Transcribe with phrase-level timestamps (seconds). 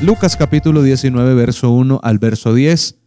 [0.00, 2.98] Lucas capítulo 19, verso 1 al verso 10.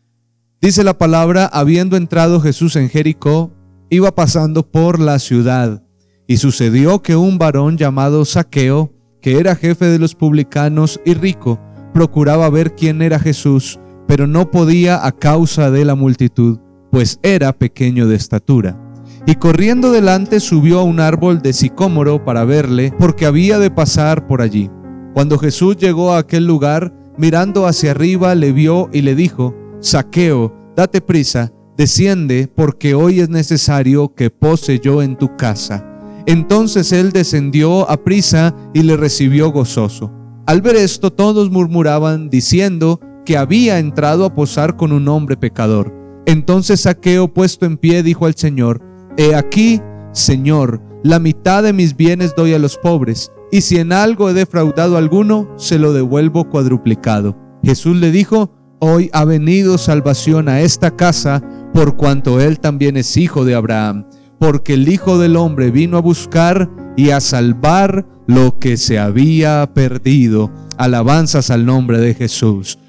[0.62, 3.54] Dice la palabra, habiendo entrado Jesús en Jericó,
[3.90, 5.84] iba pasando por la ciudad,
[6.28, 11.62] y sucedió que un varón llamado Saqueo, que era jefe de los publicanos y rico,
[11.94, 16.60] procuraba ver quién era Jesús, pero no podía a causa de la multitud,
[16.92, 18.78] pues era pequeño de estatura.
[19.26, 24.28] Y corriendo delante subió a un árbol de sicómoro para verle, porque había de pasar
[24.28, 24.70] por allí.
[25.14, 30.54] Cuando Jesús llegó a aquel lugar, mirando hacia arriba, le vio y le dijo, Saqueo,
[30.76, 35.86] date prisa, desciende, porque hoy es necesario que pose yo en tu casa.
[36.26, 40.12] Entonces él descendió a prisa y le recibió gozoso.
[40.46, 45.94] Al ver esto, todos murmuraban, diciendo que había entrado a posar con un hombre pecador.
[46.26, 48.82] Entonces Saqueo, puesto en pie, dijo al Señor,
[49.18, 49.82] He aquí,
[50.14, 54.34] Señor, la mitad de mis bienes doy a los pobres, y si en algo he
[54.34, 57.38] defraudado a alguno, se lo devuelvo cuadruplicado.
[57.64, 58.52] Jesús le dijo,
[58.84, 64.08] Hoy ha venido salvación a esta casa, por cuanto él también es hijo de Abraham,
[64.40, 69.70] porque el Hijo del Hombre vino a buscar y a salvar lo que se había
[69.76, 70.52] perdido.
[70.78, 72.80] Alabanzas al nombre de Jesús.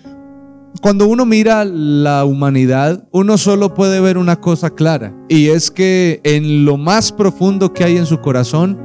[0.81, 6.23] Cuando uno mira la humanidad, uno solo puede ver una cosa clara, y es que
[6.25, 8.79] en lo más profundo que hay en su corazón,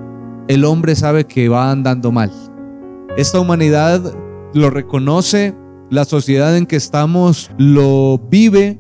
[0.47, 2.31] el hombre sabe que va andando mal.
[3.17, 4.13] Esta humanidad
[4.53, 5.55] lo reconoce,
[5.89, 8.79] la sociedad en que estamos lo vive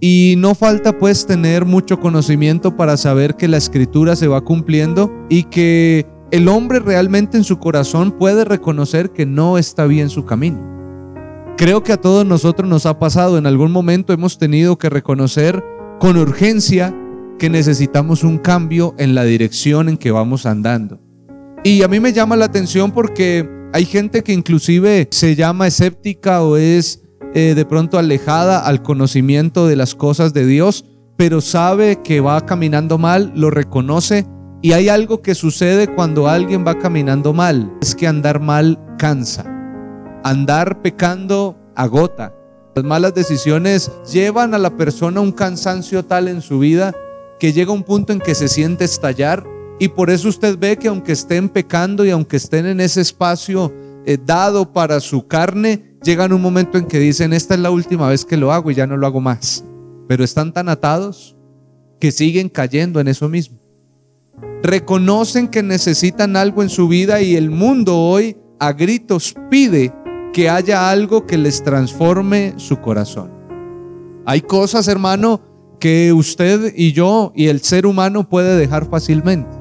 [0.00, 5.10] y no falta pues tener mucho conocimiento para saber que la escritura se va cumpliendo
[5.28, 10.24] y que el hombre realmente en su corazón puede reconocer que no está bien su
[10.24, 10.60] camino.
[11.56, 15.64] Creo que a todos nosotros nos ha pasado, en algún momento hemos tenido que reconocer
[15.98, 16.94] con urgencia
[17.38, 21.05] que necesitamos un cambio en la dirección en que vamos andando.
[21.66, 26.40] Y a mí me llama la atención porque hay gente que inclusive se llama escéptica
[26.44, 27.02] o es
[27.34, 30.84] eh, de pronto alejada al conocimiento de las cosas de Dios,
[31.16, 34.24] pero sabe que va caminando mal, lo reconoce
[34.62, 39.52] y hay algo que sucede cuando alguien va caminando mal, es que andar mal cansa
[40.22, 42.32] andar pecando agota.
[42.76, 46.94] Las malas decisiones llevan a la persona un cansancio tal en su vida
[47.40, 50.88] que llega un punto en que se siente estallar y por eso usted ve que
[50.88, 53.72] aunque estén pecando y aunque estén en ese espacio
[54.06, 58.08] eh, dado para su carne, llegan un momento en que dicen, esta es la última
[58.08, 59.64] vez que lo hago y ya no lo hago más.
[60.08, 61.36] Pero están tan atados
[62.00, 63.58] que siguen cayendo en eso mismo.
[64.62, 69.92] Reconocen que necesitan algo en su vida y el mundo hoy a gritos pide
[70.32, 73.30] que haya algo que les transforme su corazón.
[74.24, 75.40] Hay cosas, hermano,
[75.78, 79.55] que usted y yo y el ser humano puede dejar fácilmente.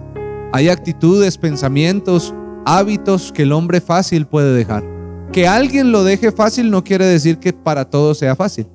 [0.56, 2.34] Hay actitudes, pensamientos,
[2.66, 4.86] hábitos que el hombre fácil puede dejar.
[5.34, 8.66] Que alguien lo deje fácil no quiere decir que para todos sea fácil.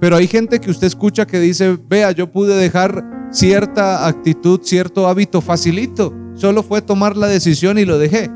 [0.00, 5.08] Pero hay gente que usted escucha que dice, vea, yo pude dejar cierta actitud, cierto
[5.08, 6.14] hábito facilito.
[6.34, 8.30] Solo fue tomar la decisión y lo dejé.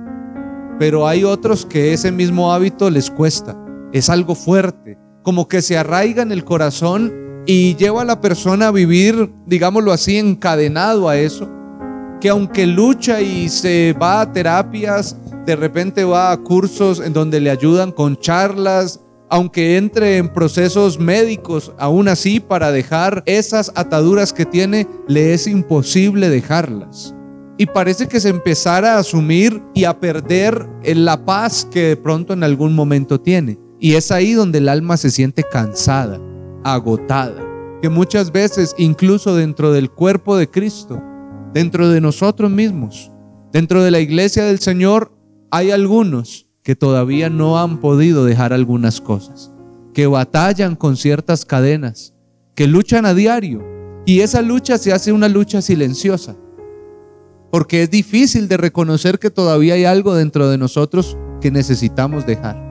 [0.80, 3.56] Pero hay otros que ese mismo hábito les cuesta.
[3.92, 7.14] Es algo fuerte, como que se arraiga en el corazón
[7.46, 11.48] y lleva a la persona a vivir, digámoslo así, encadenado a eso.
[12.26, 15.16] Que aunque lucha y se va a terapias,
[15.46, 19.00] de repente va a cursos en donde le ayudan con charlas,
[19.30, 25.46] aunque entre en procesos médicos, aún así para dejar esas ataduras que tiene, le es
[25.46, 27.14] imposible dejarlas
[27.58, 32.32] y parece que se empezara a asumir y a perder la paz que de pronto
[32.32, 33.56] en algún momento tiene.
[33.78, 36.20] Y es ahí donde el alma se siente cansada,
[36.64, 37.40] agotada,
[37.80, 41.00] que muchas veces incluso dentro del cuerpo de Cristo,
[41.56, 43.10] dentro de nosotros mismos,
[43.50, 45.16] dentro de la iglesia del Señor,
[45.50, 49.54] hay algunos que todavía no han podido dejar algunas cosas,
[49.94, 52.12] que batallan con ciertas cadenas,
[52.54, 53.64] que luchan a diario.
[54.04, 56.36] Y esa lucha se hace una lucha silenciosa
[57.50, 62.62] porque es difícil de reconocer que todavía hay algo dentro de nosotros que necesitamos dejar.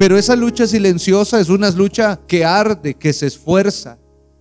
[0.00, 3.96] Pero esa lucha silenciosa es una lucha que arde, que se esfuerza.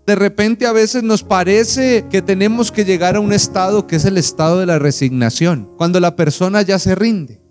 [0.06, 4.04] De repente a veces nos parece que tenemos que llegar a un estado que es
[4.04, 7.42] el estado de la resignación, cuando la persona ya se rinde.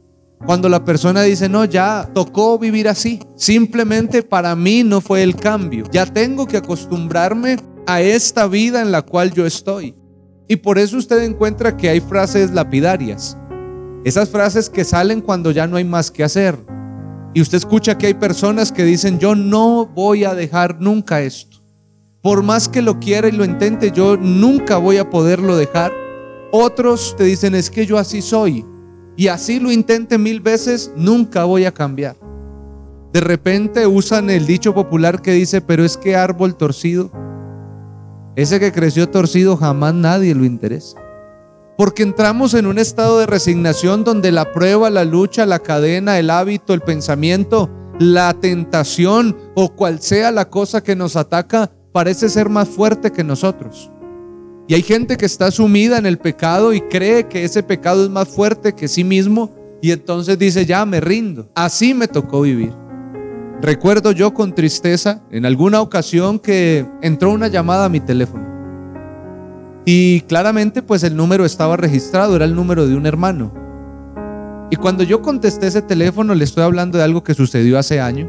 [0.44, 3.20] Cuando la persona dice, no, ya tocó vivir así.
[3.36, 5.84] Simplemente para mí no fue el cambio.
[5.92, 7.56] Ya tengo que acostumbrarme
[7.86, 9.94] a esta vida en la cual yo estoy.
[10.48, 13.38] Y por eso usted encuentra que hay frases lapidarias.
[14.04, 16.58] Esas frases que salen cuando ya no hay más que hacer.
[17.34, 21.51] Y usted escucha que hay personas que dicen, yo no voy a dejar nunca esto.
[22.22, 25.92] Por más que lo quiera y lo intente, yo nunca voy a poderlo dejar.
[26.52, 28.64] Otros te dicen, es que yo así soy.
[29.16, 32.16] Y así lo intente mil veces, nunca voy a cambiar.
[33.12, 37.10] De repente usan el dicho popular que dice, pero es que árbol torcido,
[38.36, 40.98] ese que creció torcido jamás nadie lo interesa.
[41.76, 46.30] Porque entramos en un estado de resignación donde la prueba, la lucha, la cadena, el
[46.30, 47.68] hábito, el pensamiento,
[47.98, 53.22] la tentación o cual sea la cosa que nos ataca parece ser más fuerte que
[53.22, 53.90] nosotros.
[54.68, 58.10] Y hay gente que está sumida en el pecado y cree que ese pecado es
[58.10, 61.50] más fuerte que sí mismo y entonces dice, ya me rindo.
[61.54, 62.72] Así me tocó vivir.
[63.60, 68.52] Recuerdo yo con tristeza en alguna ocasión que entró una llamada a mi teléfono.
[69.84, 73.52] Y claramente pues el número estaba registrado, era el número de un hermano.
[74.70, 78.28] Y cuando yo contesté ese teléfono, le estoy hablando de algo que sucedió hace años.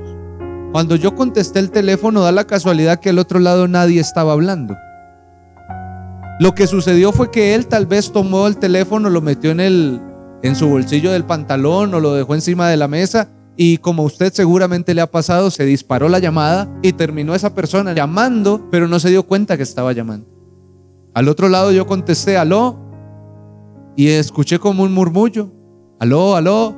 [0.73, 4.75] Cuando yo contesté el teléfono, da la casualidad que al otro lado nadie estaba hablando.
[6.39, 10.01] Lo que sucedió fue que él tal vez tomó el teléfono, lo metió en el
[10.41, 14.33] en su bolsillo del pantalón o lo dejó encima de la mesa y como usted
[14.33, 18.99] seguramente le ha pasado, se disparó la llamada y terminó esa persona llamando, pero no
[18.99, 20.27] se dio cuenta que estaba llamando.
[21.13, 22.79] Al otro lado yo contesté, aló,
[23.95, 25.51] y escuché como un murmullo,
[25.99, 26.75] aló, aló,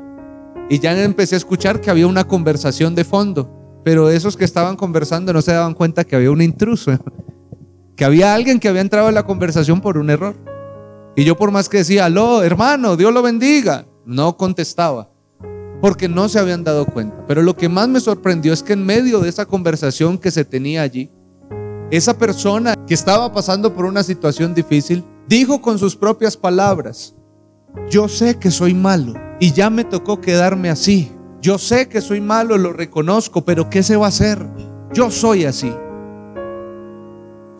[0.69, 3.54] y ya empecé a escuchar que había una conversación de fondo,
[3.85, 6.91] pero esos que estaban conversando no se daban cuenta que había un intruso,
[7.95, 10.35] que había alguien que había entrado en la conversación por un error.
[11.15, 15.11] Y yo por más que decía, aló, hermano, Dios lo bendiga, no contestaba
[15.81, 17.23] porque no se habían dado cuenta.
[17.27, 20.43] Pero lo que más me sorprendió es que en medio de esa conversación que se
[20.43, 21.11] tenía allí,
[21.91, 27.13] esa persona que estaba pasando por una situación difícil, dijo con sus propias palabras,
[27.87, 31.11] yo sé que soy malo y ya me tocó quedarme así.
[31.45, 34.43] Yo sé que soy malo, lo reconozco, pero ¿qué se va a hacer?
[34.91, 35.71] Yo soy así.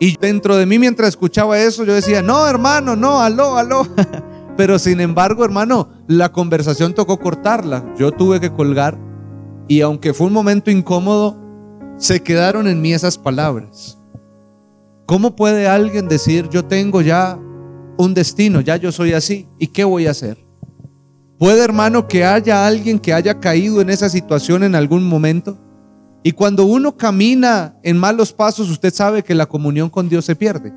[0.00, 3.86] Y dentro de mí mientras escuchaba eso, yo decía, no, hermano, no, aló, aló.
[4.56, 7.94] Pero sin embargo, hermano, la conversación tocó cortarla.
[7.96, 8.98] Yo tuve que colgar
[9.68, 11.36] y aunque fue un momento incómodo,
[11.96, 14.02] se quedaron en mí esas palabras.
[15.06, 17.38] ¿Cómo puede alguien decir, yo tengo ya
[17.98, 20.44] un destino, ya yo soy así, ¿y qué voy a hacer?
[21.38, 25.58] Puede, hermano, que haya alguien que haya caído en esa situación en algún momento.
[26.22, 30.34] Y cuando uno camina en malos pasos, usted sabe que la comunión con Dios se
[30.34, 30.72] pierde.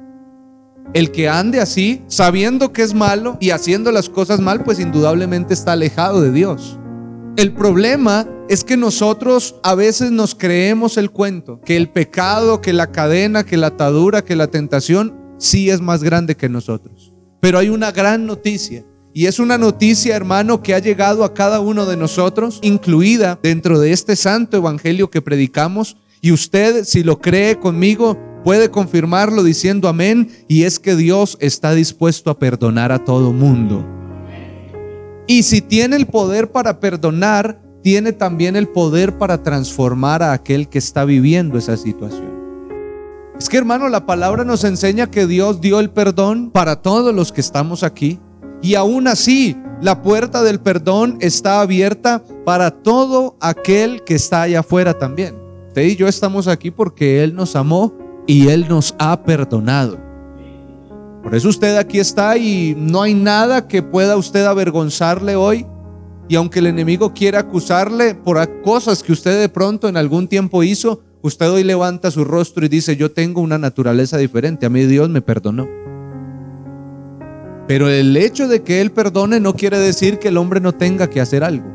[0.93, 5.53] El que ande así, sabiendo que es malo y haciendo las cosas mal, pues indudablemente
[5.53, 6.77] está alejado de Dios.
[7.37, 12.73] El problema es que nosotros a veces nos creemos el cuento, que el pecado, que
[12.73, 17.13] la cadena, que la atadura, que la tentación, sí es más grande que nosotros.
[17.39, 18.83] Pero hay una gran noticia.
[19.13, 23.79] Y es una noticia, hermano, que ha llegado a cada uno de nosotros, incluida dentro
[23.79, 25.97] de este santo evangelio que predicamos.
[26.21, 31.73] Y usted, si lo cree conmigo, puede confirmarlo diciendo amén y es que Dios está
[31.73, 33.85] dispuesto a perdonar a todo mundo.
[35.27, 40.69] Y si tiene el poder para perdonar, tiene también el poder para transformar a aquel
[40.69, 42.39] que está viviendo esa situación.
[43.39, 47.31] Es que hermano, la palabra nos enseña que Dios dio el perdón para todos los
[47.31, 48.19] que estamos aquí.
[48.61, 54.59] Y aún así, la puerta del perdón está abierta para todo aquel que está allá
[54.59, 55.35] afuera también.
[55.69, 57.93] Usted y yo estamos aquí porque Él nos amó
[58.27, 59.97] y Él nos ha perdonado.
[61.23, 65.65] Por eso usted aquí está y no hay nada que pueda usted avergonzarle hoy.
[66.27, 70.63] Y aunque el enemigo quiera acusarle por cosas que usted de pronto en algún tiempo
[70.63, 74.83] hizo, usted hoy levanta su rostro y dice, yo tengo una naturaleza diferente, a mí
[74.85, 75.78] Dios me perdonó.
[77.69, 81.07] Pero el hecho de que Él perdone no quiere decir que el hombre no tenga
[81.07, 81.71] que hacer algo.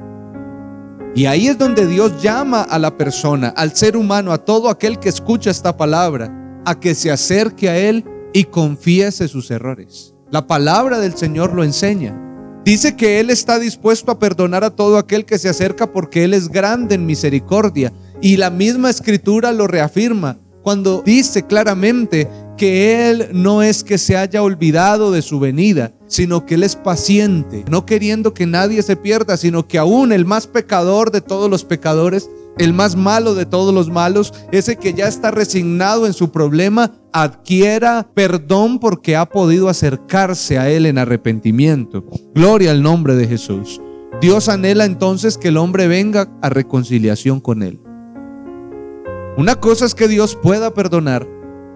[1.15, 4.99] Y ahí es donde Dios llama a la persona, al ser humano, a todo aquel
[4.99, 10.17] que escucha esta palabra a que se acerque a Él y confiese sus errores.
[10.33, 12.21] La palabra del Señor lo enseña.
[12.65, 16.35] Dice que Él está dispuesto a perdonar a todo aquel que se acerca porque Él
[16.35, 17.93] es grande en misericordia.
[18.21, 24.17] Y la misma escritura lo reafirma cuando dice claramente que Él no es que se
[24.17, 28.97] haya olvidado de su venida, sino que Él es paciente, no queriendo que nadie se
[28.97, 33.47] pierda, sino que aún el más pecador de todos los pecadores el más malo de
[33.47, 39.27] todos los malos, ese que ya está resignado en su problema, adquiera perdón porque ha
[39.27, 42.05] podido acercarse a Él en arrepentimiento.
[42.35, 43.81] Gloria al nombre de Jesús.
[44.21, 47.81] Dios anhela entonces que el hombre venga a reconciliación con Él.
[49.37, 51.27] Una cosa es que Dios pueda perdonar,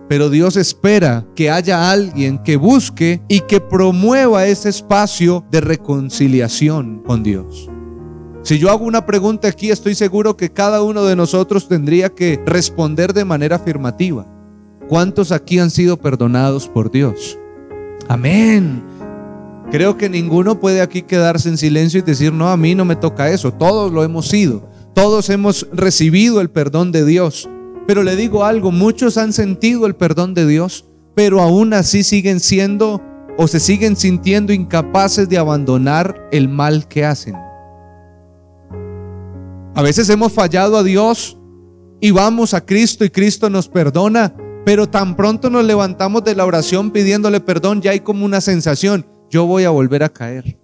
[0.09, 7.03] pero Dios espera que haya alguien que busque y que promueva ese espacio de reconciliación
[7.05, 7.69] con Dios.
[8.43, 12.41] Si yo hago una pregunta aquí, estoy seguro que cada uno de nosotros tendría que
[12.47, 14.27] responder de manera afirmativa.
[14.89, 17.39] ¿Cuántos aquí han sido perdonados por Dios?
[18.09, 18.83] Amén.
[19.71, 22.97] Creo que ninguno puede aquí quedarse en silencio y decir, no, a mí no me
[22.97, 23.53] toca eso.
[23.53, 24.67] Todos lo hemos sido.
[24.95, 27.51] Todos hemos recibido el perdón de Dios.
[27.89, 32.39] Pero le digo algo, muchos han sentido el perdón de Dios, pero aún así siguen
[32.39, 33.01] siendo
[33.39, 37.35] o se siguen sintiendo incapaces de abandonar el mal que hacen.
[39.75, 41.39] A veces hemos fallado a Dios
[41.99, 44.35] y vamos a Cristo y Cristo nos perdona,
[44.67, 49.07] pero tan pronto nos levantamos de la oración pidiéndole perdón, ya hay como una sensación,
[49.31, 50.59] yo voy a volver a caer.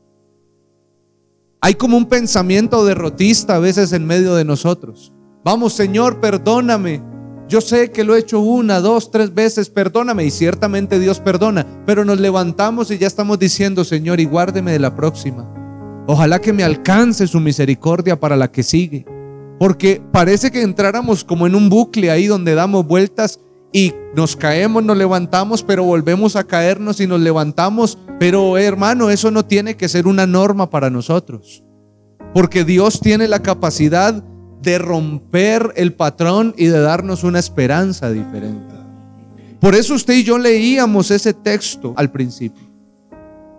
[1.62, 5.10] Hay como un pensamiento derrotista a veces en medio de nosotros.
[5.42, 7.13] Vamos, Señor, perdóname.
[7.54, 10.24] Yo sé que lo he hecho una, dos, tres veces, perdóname.
[10.24, 11.64] Y ciertamente Dios perdona.
[11.86, 15.48] Pero nos levantamos y ya estamos diciendo, Señor, y guárdeme de la próxima.
[16.08, 19.06] Ojalá que me alcance su misericordia para la que sigue.
[19.60, 23.38] Porque parece que entráramos como en un bucle ahí donde damos vueltas
[23.72, 27.98] y nos caemos, nos levantamos, pero volvemos a caernos y nos levantamos.
[28.18, 31.62] Pero hermano, eso no tiene que ser una norma para nosotros.
[32.34, 34.24] Porque Dios tiene la capacidad
[34.64, 38.74] de romper el patrón y de darnos una esperanza diferente.
[39.60, 42.64] Por eso usted y yo leíamos ese texto al principio.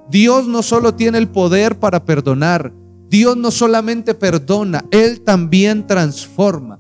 [0.10, 2.74] Dios no solo tiene el poder para perdonar,
[3.10, 6.80] Dios no solamente perdona, Él también transforma.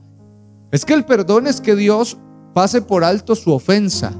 [0.71, 2.17] Es que el perdón es que Dios
[2.53, 4.11] pase por alto su ofensa,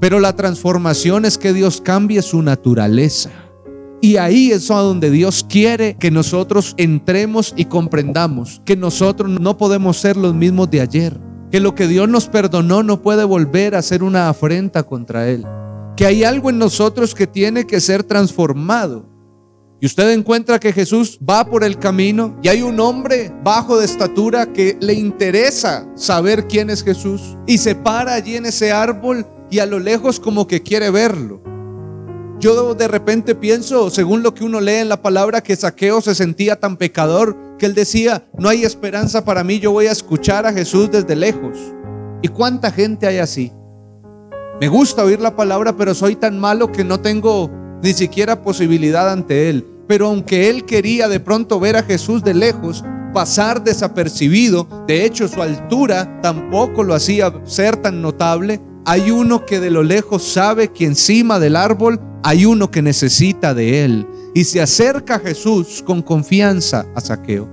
[0.00, 3.30] pero la transformación es que Dios cambie su naturaleza.
[4.00, 9.56] Y ahí es a donde Dios quiere que nosotros entremos y comprendamos que nosotros no
[9.56, 13.74] podemos ser los mismos de ayer, que lo que Dios nos perdonó no puede volver
[13.74, 15.44] a ser una afrenta contra Él
[15.98, 19.04] que hay algo en nosotros que tiene que ser transformado.
[19.80, 23.84] Y usted encuentra que Jesús va por el camino y hay un hombre bajo de
[23.84, 29.26] estatura que le interesa saber quién es Jesús y se para allí en ese árbol
[29.50, 31.42] y a lo lejos como que quiere verlo.
[32.40, 36.14] Yo de repente pienso, según lo que uno lee en la palabra, que Saqueo se
[36.14, 40.46] sentía tan pecador que él decía, no hay esperanza para mí, yo voy a escuchar
[40.46, 41.58] a Jesús desde lejos.
[42.22, 43.52] ¿Y cuánta gente hay así?
[44.60, 47.50] Me gusta oír la palabra, pero soy tan malo que no tengo
[47.82, 49.66] ni siquiera posibilidad ante Él.
[49.88, 55.26] Pero aunque Él quería de pronto ver a Jesús de lejos, pasar desapercibido, de hecho
[55.26, 60.68] su altura tampoco lo hacía ser tan notable, hay uno que de lo lejos sabe
[60.68, 64.06] que encima del árbol hay uno que necesita de Él.
[64.34, 67.48] Y se acerca a Jesús con confianza a Saqueo.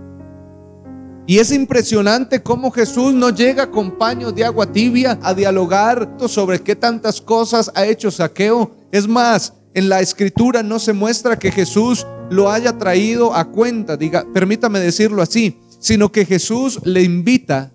[1.28, 6.62] Y es impresionante cómo Jesús no llega con paños de agua tibia a dialogar sobre
[6.62, 8.76] qué tantas cosas ha hecho Saqueo.
[8.92, 13.98] Es más, en la escritura no se muestra que Jesús lo haya traído a cuenta,
[13.98, 17.72] diga, permítame decirlo así, sino que Jesús le invita,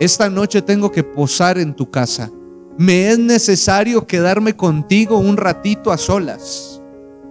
[0.00, 2.30] esta noche tengo que posar en tu casa.
[2.78, 6.80] Me es necesario quedarme contigo un ratito a solas,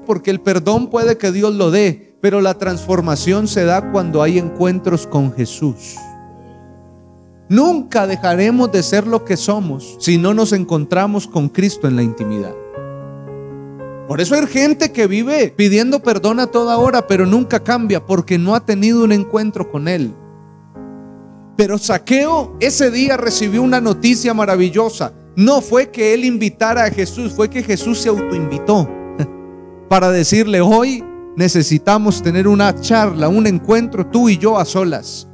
[0.05, 4.37] porque el perdón puede que Dios lo dé, pero la transformación se da cuando hay
[4.37, 5.95] encuentros con Jesús.
[7.49, 12.03] Nunca dejaremos de ser lo que somos si no nos encontramos con Cristo en la
[12.03, 12.55] intimidad.
[14.07, 18.37] Por eso hay gente que vive pidiendo perdón a toda hora, pero nunca cambia porque
[18.37, 20.13] no ha tenido un encuentro con Él.
[21.57, 25.13] Pero Saqueo ese día recibió una noticia maravillosa.
[25.35, 28.89] No fue que él invitara a Jesús, fue que Jesús se autoinvitó
[29.89, 31.03] para decirle, hoy
[31.37, 35.27] necesitamos tener una charla, un encuentro tú y yo a solas.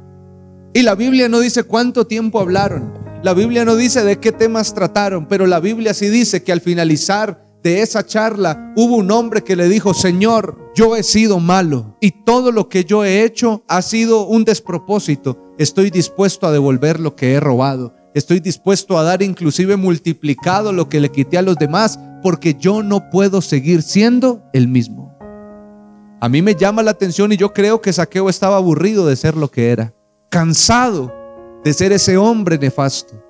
[0.72, 2.92] Y la Biblia no dice cuánto tiempo hablaron.
[3.22, 6.60] La Biblia no dice de qué temas trataron, pero la Biblia sí dice que al
[6.60, 11.96] finalizar de esa charla hubo un hombre que le dijo, Señor, yo he sido malo
[12.00, 15.36] y todo lo que yo he hecho ha sido un despropósito.
[15.58, 17.97] Estoy dispuesto a devolver lo que he robado.
[18.18, 22.82] Estoy dispuesto a dar inclusive multiplicado lo que le quité a los demás porque yo
[22.82, 25.16] no puedo seguir siendo el mismo.
[26.20, 29.36] A mí me llama la atención y yo creo que Saqueo estaba aburrido de ser
[29.36, 29.94] lo que era,
[30.30, 31.14] cansado
[31.62, 33.22] de ser ese hombre nefasto,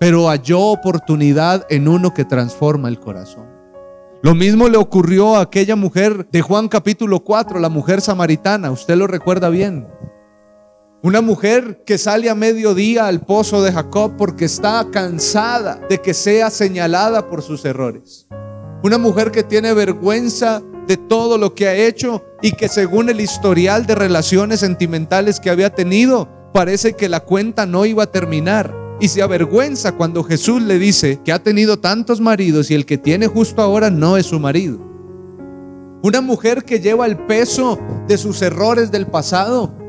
[0.00, 3.46] pero halló oportunidad en uno que transforma el corazón.
[4.24, 8.96] Lo mismo le ocurrió a aquella mujer de Juan capítulo 4, la mujer samaritana, usted
[8.96, 9.86] lo recuerda bien.
[11.02, 16.14] Una mujer que sale a mediodía al pozo de Jacob porque está cansada de que
[16.14, 18.26] sea señalada por sus errores.
[18.82, 23.20] Una mujer que tiene vergüenza de todo lo que ha hecho y que según el
[23.20, 28.74] historial de relaciones sentimentales que había tenido, parece que la cuenta no iba a terminar.
[28.98, 32.96] Y se avergüenza cuando Jesús le dice que ha tenido tantos maridos y el que
[32.96, 34.78] tiene justo ahora no es su marido.
[36.02, 39.85] Una mujer que lleva el peso de sus errores del pasado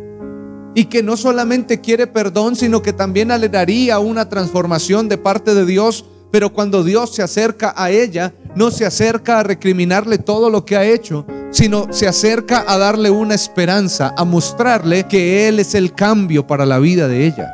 [0.78, 5.66] y que no solamente quiere perdón, sino que también alegraría una transformación de parte de
[5.66, 10.66] Dios pero cuando Dios se acerca a ella, no se acerca a recriminarle todo lo
[10.66, 15.74] que ha hecho, sino se acerca a darle una esperanza, a mostrarle que Él es
[15.74, 17.54] el cambio para la vida de ella.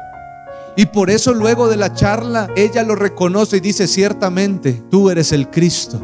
[0.75, 5.32] Y por eso luego de la charla, ella lo reconoce y dice, ciertamente, tú eres
[5.32, 6.01] el Cristo.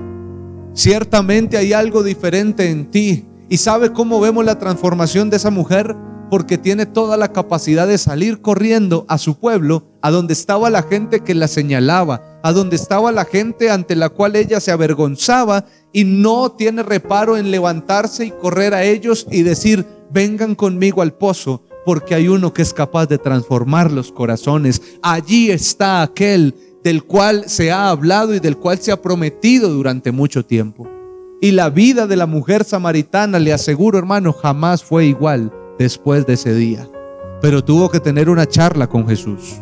[0.74, 3.26] Ciertamente hay algo diferente en ti.
[3.50, 5.96] ¿Y sabe cómo vemos la transformación de esa mujer?
[6.30, 10.84] Porque tiene toda la capacidad de salir corriendo a su pueblo, a donde estaba la
[10.84, 15.66] gente que la señalaba, a donde estaba la gente ante la cual ella se avergonzaba
[15.92, 21.14] y no tiene reparo en levantarse y correr a ellos y decir, vengan conmigo al
[21.14, 24.82] pozo, porque hay uno que es capaz de transformar los corazones.
[25.02, 30.12] Allí está aquel del cual se ha hablado y del cual se ha prometido durante
[30.12, 30.88] mucho tiempo.
[31.42, 36.34] Y la vida de la mujer samaritana, le aseguro hermano, jamás fue igual después de
[36.34, 36.88] ese día.
[37.42, 39.56] Pero tuvo que tener una charla con Jesús.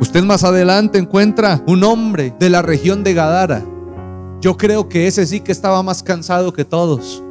[0.00, 3.64] Usted más adelante encuentra un hombre de la región de Gadara.
[4.40, 7.22] Yo creo que ese sí que estaba más cansado que todos.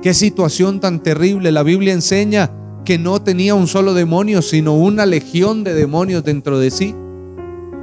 [0.00, 1.52] Qué situación tan terrible.
[1.52, 2.50] La Biblia enseña
[2.84, 6.94] que no tenía un solo demonio, sino una legión de demonios dentro de sí.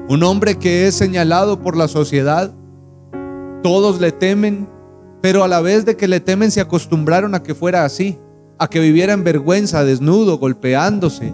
[0.07, 2.53] Un hombre que es señalado por la sociedad.
[3.63, 4.67] Todos le temen,
[5.21, 8.17] pero a la vez de que le temen se acostumbraron a que fuera así,
[8.57, 11.33] a que viviera en vergüenza, desnudo, golpeándose,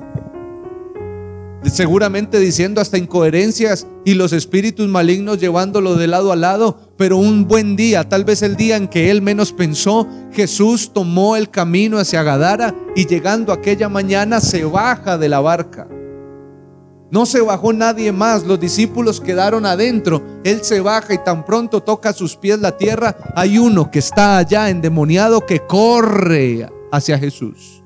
[1.63, 7.47] seguramente diciendo hasta incoherencias y los espíritus malignos llevándolo de lado a lado, pero un
[7.47, 11.99] buen día, tal vez el día en que él menos pensó, Jesús tomó el camino
[11.99, 15.87] hacia Gadara y llegando aquella mañana se baja de la barca.
[17.11, 20.23] No se bajó nadie más, los discípulos quedaron adentro.
[20.45, 23.99] Él se baja y tan pronto toca a sus pies la tierra, hay uno que
[23.99, 27.82] está allá endemoniado que corre hacia Jesús.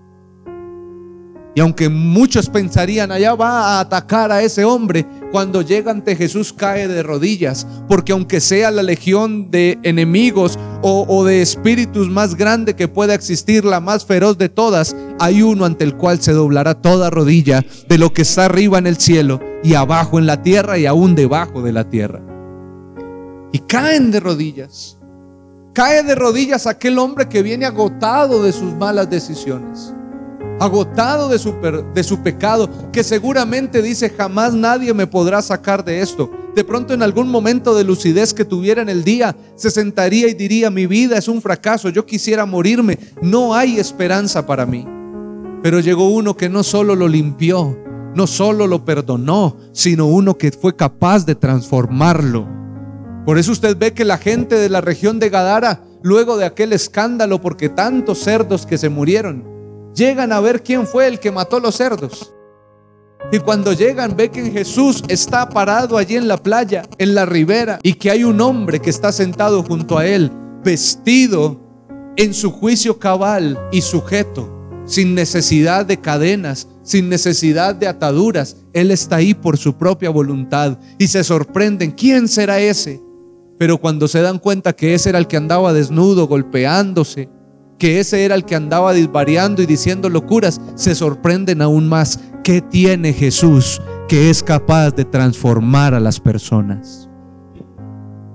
[1.58, 6.52] Y aunque muchos pensarían, allá va a atacar a ese hombre, cuando llega ante Jesús
[6.52, 12.76] cae de rodillas, porque aunque sea la legión de enemigos o, de espíritus más grande
[12.76, 16.82] que pueda existir, la más feroz de todas, hay uno ante el cual se doblará
[16.82, 20.78] toda rodilla de lo que está arriba en el cielo y abajo en la tierra
[20.78, 22.22] y aún debajo de la tierra.
[23.54, 24.98] Y caen de rodillas.
[25.76, 29.94] Cae de rodillas aquel hombre que viene agotado de sus malas decisiones
[30.60, 31.54] agotado de su,
[31.94, 36.32] de su pecado, que seguramente dice, jamás nadie me podrá sacar de esto.
[36.56, 40.34] De pronto en algún momento de lucidez que tuviera en el día, se sentaría y
[40.34, 44.88] diría, mi vida es un fracaso, yo quisiera morirme, no hay esperanza para mí.
[45.62, 47.78] Pero llegó uno que no solo lo limpió,
[48.16, 52.65] no solo lo perdonó, sino uno que fue capaz de transformarlo.
[53.26, 56.74] Por eso usted ve que la gente de la región de Gadara, luego de aquel
[56.74, 59.44] escándalo, porque tantos cerdos que se murieron,
[59.96, 62.32] llegan a ver quién fue el que mató los cerdos.
[63.32, 67.80] Y cuando llegan ve que Jesús está parado allí en la playa, en la ribera,
[67.82, 70.32] y que hay un hombre que está sentado junto a él,
[70.64, 71.60] vestido
[72.18, 74.52] en su juicio cabal y sujeto,
[74.86, 78.58] sin necesidad de cadenas, sin necesidad de ataduras.
[78.74, 83.02] Él está ahí por su propia voluntad y se sorprenden, ¿quién será ese?
[83.58, 87.30] Pero cuando se dan cuenta que ese era el que andaba desnudo, golpeándose,
[87.78, 92.20] que ese era el que andaba disvariando y diciendo locuras, se sorprenden aún más.
[92.44, 97.10] ¿Qué tiene Jesús que es capaz de transformar a las personas?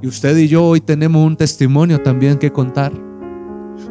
[0.03, 2.93] Y usted y yo hoy tenemos un testimonio también que contar.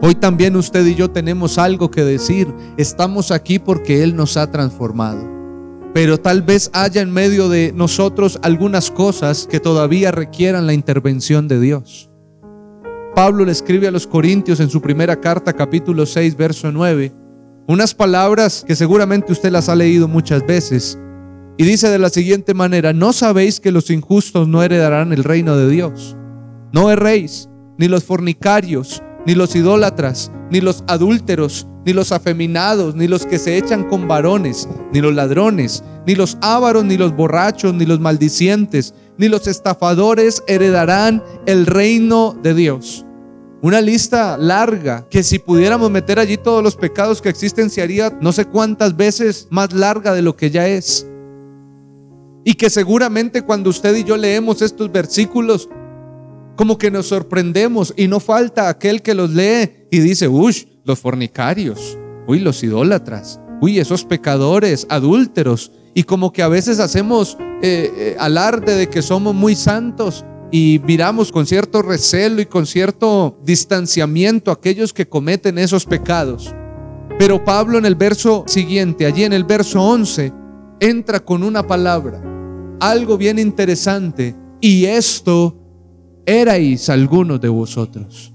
[0.02, 2.54] Hoy también usted y yo tenemos algo que decir.
[2.78, 5.38] Estamos aquí porque Él nos ha transformado.
[5.93, 11.47] Pero tal vez haya en medio de nosotros algunas cosas que todavía requieran la intervención
[11.47, 12.10] de Dios.
[13.15, 17.12] Pablo le escribe a los Corintios en su primera carta, capítulo 6, verso 9,
[17.67, 20.97] unas palabras que seguramente usted las ha leído muchas veces.
[21.58, 25.58] Y dice de la siguiente manera, ¿no sabéis que los injustos no heredarán el reino
[25.58, 26.15] de Dios?
[26.71, 33.08] No erréis, ni los fornicarios, ni los idólatras, ni los adúlteros, ni los afeminados, ni
[33.08, 37.74] los que se echan con varones, ni los ladrones, ni los ávaros, ni los borrachos,
[37.74, 43.06] ni los maldicientes, ni los estafadores heredarán el reino de Dios.
[43.62, 48.18] Una lista larga que si pudiéramos meter allí todos los pecados que existen se haría
[48.22, 51.06] no sé cuántas veces más larga de lo que ya es.
[52.46, 55.68] Y que seguramente cuando usted y yo leemos estos versículos,
[56.56, 60.99] como que nos sorprendemos y no falta aquel que los lee y dice, uy, los
[60.99, 61.97] fornicarios,
[62.28, 65.71] uy, los idólatras, uy, esos pecadores, adúlteros.
[65.93, 70.82] Y como que a veces hacemos eh, eh, alarde de que somos muy santos y
[70.84, 76.54] miramos con cierto recelo y con cierto distanciamiento a aquellos que cometen esos pecados.
[77.19, 80.34] Pero Pablo en el verso siguiente, allí en el verso 11,
[80.80, 82.21] entra con una palabra,
[82.80, 85.56] algo bien interesante, y esto
[86.25, 88.34] erais algunos de vosotros.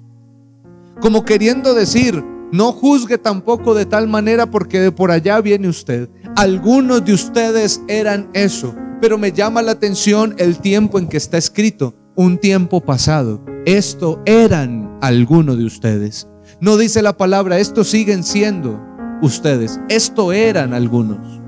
[1.00, 2.22] como queriendo decir,
[2.54, 6.08] no juzgue tampoco de tal manera porque de por allá viene usted.
[6.36, 11.36] Algunos de ustedes eran eso, pero me llama la atención el tiempo en que está
[11.36, 13.44] escrito, un tiempo pasado.
[13.66, 16.28] Esto eran algunos de ustedes.
[16.60, 18.80] No dice la palabra, esto siguen siendo
[19.20, 19.80] ustedes.
[19.88, 21.40] Esto eran algunos.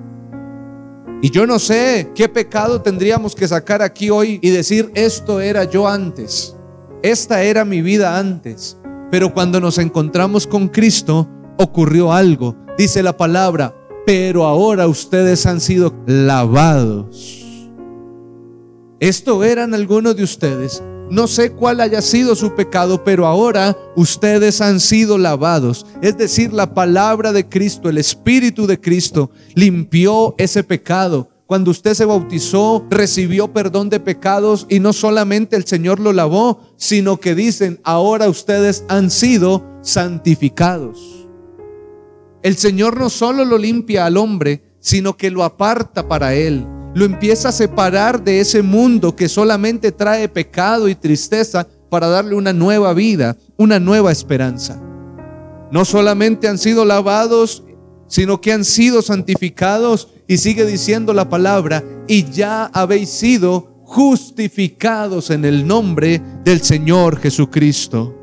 [1.23, 5.63] Y yo no sé qué pecado tendríamos que sacar aquí hoy y decir, esto era
[5.63, 6.57] yo antes.
[7.05, 8.77] Esta era mi vida antes.
[9.17, 11.27] Pero cuando nos encontramos con Cristo,
[11.57, 12.55] ocurrió algo.
[12.77, 13.75] Dice la palabra,
[14.05, 17.67] pero ahora ustedes han sido lavados.
[19.01, 20.83] Esto eran algunos de ustedes.
[21.11, 25.87] No sé cuál haya sido su pecado, pero ahora ustedes han sido lavados.
[26.03, 31.31] Es decir, la palabra de Cristo, el Espíritu de Cristo, limpió ese pecado.
[31.47, 36.61] Cuando usted se bautizó, recibió perdón de pecados y no solamente el Señor lo lavó,
[36.77, 41.29] sino que dicen, ahora ustedes han sido santificados.
[42.43, 46.67] El Señor no solo lo limpia al hombre, sino que lo aparta para Él.
[46.95, 52.35] Lo empieza a separar de ese mundo que solamente trae pecado y tristeza para darle
[52.35, 54.83] una nueva vida, una nueva esperanza.
[55.71, 57.63] No solamente han sido lavados,
[58.09, 65.31] sino que han sido santificados y sigue diciendo la palabra, y ya habéis sido justificados
[65.31, 68.15] en el nombre del Señor Jesucristo.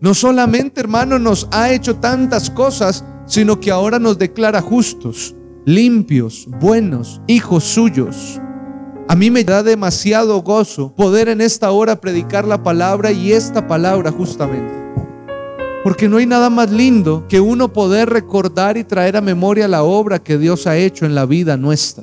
[0.00, 5.34] No solamente, hermano, nos ha hecho tantas cosas, sino que ahora nos declara justos,
[5.64, 8.40] limpios, buenos, hijos suyos.
[9.08, 13.66] A mí me da demasiado gozo poder en esta hora predicar la palabra y esta
[13.66, 14.85] palabra justamente.
[15.86, 19.84] Porque no hay nada más lindo que uno poder recordar y traer a memoria la
[19.84, 22.02] obra que Dios ha hecho en la vida nuestra.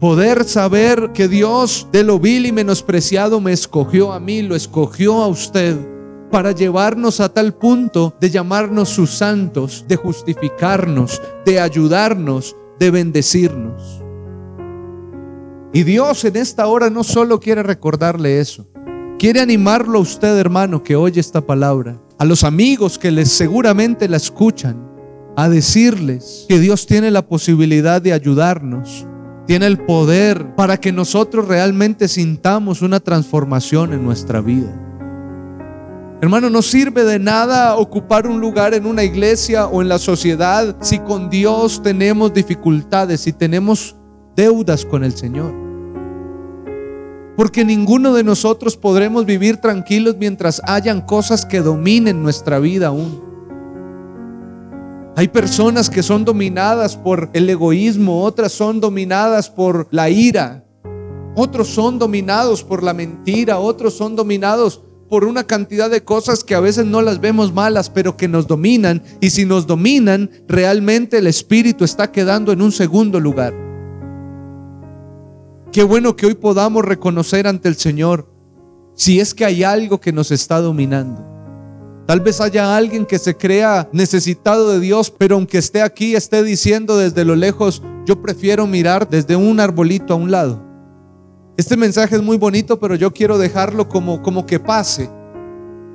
[0.00, 5.22] Poder saber que Dios de lo vil y menospreciado me escogió a mí, lo escogió
[5.22, 5.76] a usted
[6.32, 14.02] para llevarnos a tal punto de llamarnos sus santos, de justificarnos, de ayudarnos, de bendecirnos.
[15.72, 18.66] Y Dios en esta hora no solo quiere recordarle eso,
[19.20, 24.08] quiere animarlo a usted, hermano, que oye esta palabra a los amigos que les seguramente
[24.08, 24.88] la escuchan,
[25.36, 29.06] a decirles que Dios tiene la posibilidad de ayudarnos,
[29.46, 34.82] tiene el poder para que nosotros realmente sintamos una transformación en nuestra vida.
[36.22, 40.74] Hermano, no sirve de nada ocupar un lugar en una iglesia o en la sociedad
[40.80, 43.94] si con Dios tenemos dificultades, si tenemos
[44.34, 45.65] deudas con el Señor.
[47.36, 53.22] Porque ninguno de nosotros podremos vivir tranquilos mientras hayan cosas que dominen nuestra vida aún.
[55.16, 60.64] Hay personas que son dominadas por el egoísmo, otras son dominadas por la ira,
[61.34, 66.54] otros son dominados por la mentira, otros son dominados por una cantidad de cosas que
[66.54, 69.02] a veces no las vemos malas, pero que nos dominan.
[69.20, 73.65] Y si nos dominan, realmente el espíritu está quedando en un segundo lugar.
[75.76, 78.32] Qué bueno que hoy podamos reconocer ante el Señor
[78.94, 81.22] si es que hay algo que nos está dominando.
[82.06, 86.42] Tal vez haya alguien que se crea necesitado de Dios, pero aunque esté aquí, esté
[86.42, 90.64] diciendo desde lo lejos, yo prefiero mirar desde un arbolito a un lado.
[91.58, 95.10] Este mensaje es muy bonito, pero yo quiero dejarlo como, como que pase.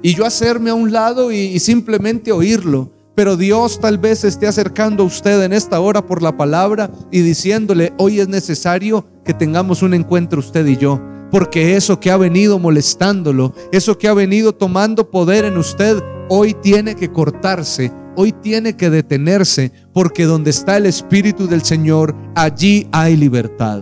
[0.04, 2.92] Y yo hacerme a un lado y, y simplemente oírlo.
[3.16, 7.22] Pero Dios tal vez esté acercando a usted en esta hora por la palabra y
[7.22, 11.02] diciéndole, hoy es necesario que tengamos un encuentro usted y yo.
[11.30, 16.54] Porque eso que ha venido molestándolo, eso que ha venido tomando poder en usted, hoy
[16.54, 22.88] tiene que cortarse, hoy tiene que detenerse, porque donde está el Espíritu del Señor, allí
[22.92, 23.82] hay libertad.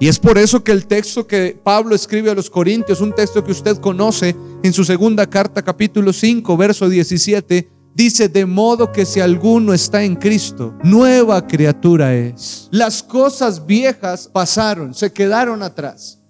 [0.00, 3.44] Y es por eso que el texto que Pablo escribe a los Corintios, un texto
[3.44, 9.06] que usted conoce en su segunda carta capítulo 5, verso 17, dice, de modo que
[9.06, 12.68] si alguno está en Cristo, nueva criatura es.
[12.70, 16.20] Las cosas viejas pasaron, se quedaron atrás,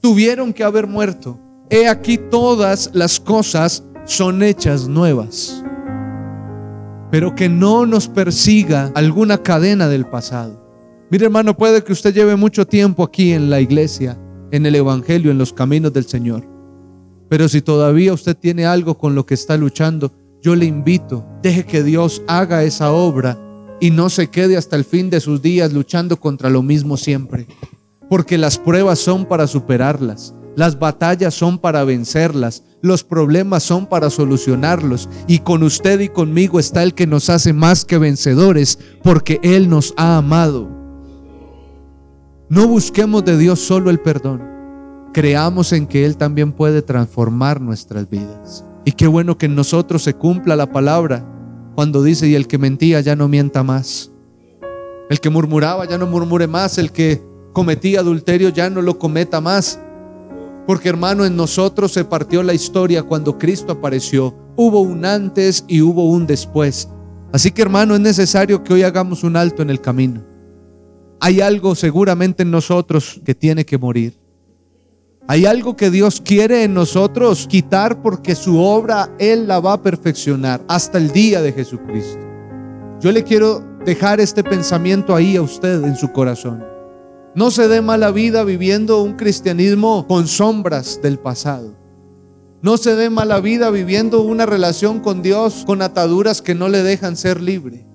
[0.00, 1.38] tuvieron que haber muerto.
[1.68, 5.62] He aquí todas las cosas son hechas nuevas.
[7.10, 10.62] Pero que no nos persiga alguna cadena del pasado.
[11.10, 14.18] Mire hermano, puede que usted lleve mucho tiempo aquí en la iglesia,
[14.50, 16.53] en el Evangelio, en los caminos del Señor.
[17.34, 21.66] Pero si todavía usted tiene algo con lo que está luchando, yo le invito, deje
[21.66, 23.36] que Dios haga esa obra
[23.80, 27.48] y no se quede hasta el fin de sus días luchando contra lo mismo siempre.
[28.08, 34.10] Porque las pruebas son para superarlas, las batallas son para vencerlas, los problemas son para
[34.10, 35.08] solucionarlos.
[35.26, 39.68] Y con usted y conmigo está el que nos hace más que vencedores, porque Él
[39.68, 40.68] nos ha amado.
[42.48, 44.53] No busquemos de Dios solo el perdón,
[45.14, 48.66] creamos en que Él también puede transformar nuestras vidas.
[48.84, 51.26] Y qué bueno que en nosotros se cumpla la palabra
[51.74, 54.10] cuando dice, y el que mentía ya no mienta más.
[55.08, 56.78] El que murmuraba ya no murmure más.
[56.78, 57.22] El que
[57.52, 59.80] cometía adulterio ya no lo cometa más.
[60.66, 64.34] Porque hermano, en nosotros se partió la historia cuando Cristo apareció.
[64.56, 66.88] Hubo un antes y hubo un después.
[67.32, 70.24] Así que hermano, es necesario que hoy hagamos un alto en el camino.
[71.20, 74.23] Hay algo seguramente en nosotros que tiene que morir.
[75.26, 79.82] Hay algo que Dios quiere en nosotros quitar porque su obra Él la va a
[79.82, 82.20] perfeccionar hasta el día de Jesucristo.
[83.00, 86.62] Yo le quiero dejar este pensamiento ahí a usted en su corazón.
[87.34, 91.74] No se dé mala vida viviendo un cristianismo con sombras del pasado.
[92.60, 96.82] No se dé mala vida viviendo una relación con Dios con ataduras que no le
[96.82, 97.86] dejan ser libre.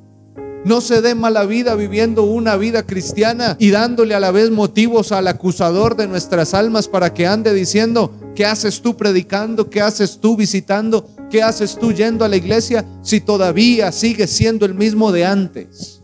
[0.66, 5.14] No se dé mala vida viviendo una vida cristiana y dándole a la vez motivos
[5.14, 9.70] al acusador de nuestras almas para que ande diciendo, ¿qué haces tú predicando?
[9.70, 11.08] ¿Qué haces tú visitando?
[11.30, 16.04] ¿Qué haces tú yendo a la iglesia si todavía sigues siendo el mismo de antes?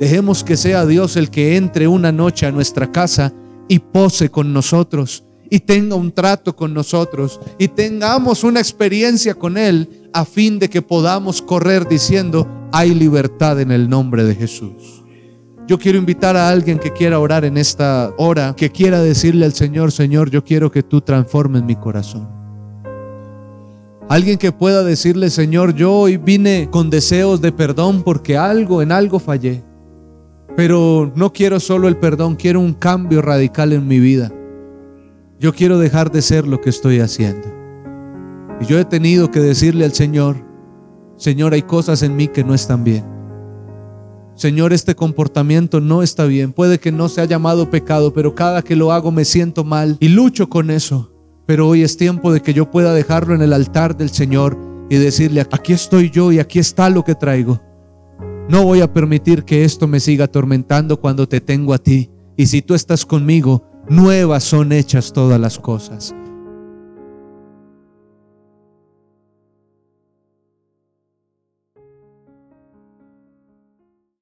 [0.00, 3.32] Dejemos que sea Dios el que entre una noche a nuestra casa
[3.68, 9.56] y pose con nosotros y tenga un trato con nosotros y tengamos una experiencia con
[9.56, 15.04] Él a fin de que podamos correr diciendo, hay libertad en el nombre de Jesús.
[15.66, 19.52] Yo quiero invitar a alguien que quiera orar en esta hora, que quiera decirle al
[19.52, 22.28] Señor, Señor, yo quiero que tú transformes mi corazón.
[24.08, 28.92] Alguien que pueda decirle, Señor, yo hoy vine con deseos de perdón porque algo, en
[28.92, 29.64] algo fallé.
[30.56, 34.32] Pero no quiero solo el perdón, quiero un cambio radical en mi vida.
[35.40, 37.48] Yo quiero dejar de ser lo que estoy haciendo.
[38.60, 40.36] Y yo he tenido que decirle al Señor,
[41.16, 43.04] Señor, hay cosas en mí que no están bien.
[44.34, 46.52] Señor, este comportamiento no está bien.
[46.52, 50.08] Puede que no sea llamado pecado, pero cada que lo hago me siento mal y
[50.08, 51.10] lucho con eso.
[51.46, 54.58] Pero hoy es tiempo de que yo pueda dejarlo en el altar del Señor
[54.90, 57.60] y decirle, aquí estoy yo y aquí está lo que traigo.
[58.48, 62.10] No voy a permitir que esto me siga atormentando cuando te tengo a ti.
[62.36, 66.14] Y si tú estás conmigo, nuevas son hechas todas las cosas.